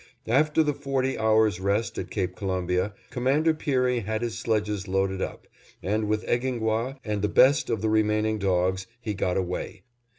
After 0.25 0.63
the 0.63 0.73
forty 0.73 1.15
hours' 1.15 1.59
rest 1.59 1.95
at 1.99 2.09
Cape 2.09 2.35
Columbia, 2.35 2.95
Commander 3.11 3.53
Peary 3.53 3.99
had 3.99 4.23
his 4.23 4.35
sledges 4.35 4.87
loaded 4.87 5.21
up, 5.21 5.45
and 5.83 6.07
with 6.07 6.27
Egingwah 6.27 6.97
and 7.05 7.21
the 7.21 7.27
best 7.29 7.69
of 7.69 7.83
the 7.83 7.89
remaining 7.91 8.39
dogs, 8.39 8.87
he 8.99 9.13
got 9.13 9.37
away. 9.37 9.83